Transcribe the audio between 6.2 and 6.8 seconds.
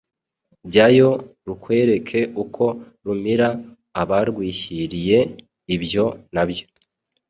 na byo.